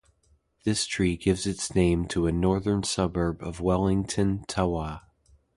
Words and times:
This 0.63 0.87
tree 0.87 1.15
gives 1.15 1.45
its 1.45 1.75
name 1.75 2.07
to 2.07 2.25
a 2.25 2.31
northern 2.31 2.81
suburb 2.81 3.43
of 3.43 3.59
Wellington, 3.61 4.43
Tawa. 4.47 5.01